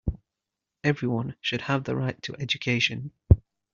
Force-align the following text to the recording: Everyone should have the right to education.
Everyone 0.83 1.35
should 1.41 1.61
have 1.61 1.83
the 1.83 1.95
right 1.95 2.19
to 2.23 2.35
education. 2.39 3.11